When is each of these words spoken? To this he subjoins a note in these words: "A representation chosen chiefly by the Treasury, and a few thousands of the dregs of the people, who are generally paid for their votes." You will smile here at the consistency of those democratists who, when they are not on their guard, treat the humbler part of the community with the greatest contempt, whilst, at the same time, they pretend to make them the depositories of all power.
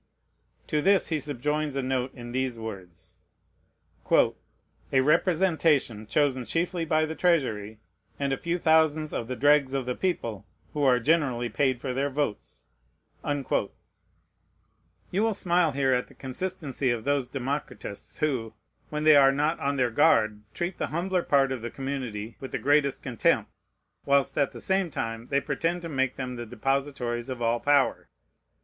To 0.65 0.81
this 0.81 1.09
he 1.09 1.19
subjoins 1.19 1.75
a 1.75 1.83
note 1.83 2.11
in 2.15 2.31
these 2.31 2.57
words: 2.57 3.17
"A 4.11 4.99
representation 4.99 6.07
chosen 6.07 6.43
chiefly 6.43 6.85
by 6.85 7.05
the 7.05 7.13
Treasury, 7.13 7.77
and 8.19 8.33
a 8.33 8.37
few 8.37 8.57
thousands 8.57 9.13
of 9.13 9.27
the 9.27 9.35
dregs 9.35 9.73
of 9.73 9.85
the 9.85 9.93
people, 9.93 10.47
who 10.73 10.81
are 10.81 10.99
generally 10.99 11.49
paid 11.49 11.79
for 11.79 11.93
their 11.93 12.09
votes." 12.09 12.63
You 13.23 13.43
will 15.21 15.35
smile 15.35 15.71
here 15.73 15.93
at 15.93 16.07
the 16.07 16.15
consistency 16.15 16.89
of 16.89 17.03
those 17.03 17.27
democratists 17.29 18.17
who, 18.17 18.55
when 18.89 19.03
they 19.03 19.15
are 19.15 19.31
not 19.31 19.59
on 19.59 19.75
their 19.75 19.91
guard, 19.91 20.41
treat 20.55 20.79
the 20.79 20.87
humbler 20.87 21.21
part 21.21 21.51
of 21.51 21.61
the 21.61 21.69
community 21.69 22.37
with 22.39 22.51
the 22.51 22.57
greatest 22.57 23.03
contempt, 23.03 23.51
whilst, 24.07 24.35
at 24.35 24.51
the 24.51 24.61
same 24.61 24.89
time, 24.89 25.27
they 25.27 25.39
pretend 25.39 25.83
to 25.83 25.89
make 25.89 26.15
them 26.15 26.37
the 26.37 26.47
depositories 26.47 27.29
of 27.29 27.39
all 27.39 27.59
power. 27.59 28.09